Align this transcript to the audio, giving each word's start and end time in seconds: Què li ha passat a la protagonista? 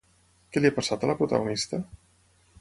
Què 0.55 0.63
li 0.63 0.69
ha 0.71 0.75
passat 0.77 1.05
a 1.07 1.11
la 1.11 1.17
protagonista? 1.19 1.83